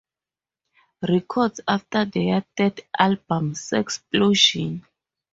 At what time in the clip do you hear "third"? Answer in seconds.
2.57-2.81